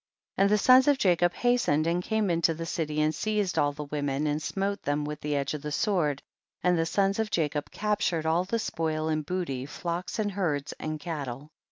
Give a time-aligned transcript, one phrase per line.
[0.37, 0.43] 12.
[0.47, 3.71] And the sons of Jacob hasten ed and came into the city and seized all
[3.71, 6.23] the women and smote them with the edge of the sword,
[6.63, 10.99] and the sons of Jacob captured all the spoil and booty, flocks and herds and
[10.99, 11.51] cattle.